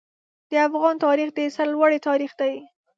د 0.49 0.51
افغان 0.67 0.95
تاریخ 1.05 1.29
د 1.35 1.39
سرلوړۍ 1.55 1.99
تاریخ 2.07 2.31
دی. 2.39 2.53